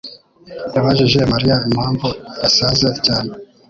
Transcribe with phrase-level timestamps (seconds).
[0.73, 2.07] yabajije Mariya impamvu
[2.41, 3.31] yasaze cyane.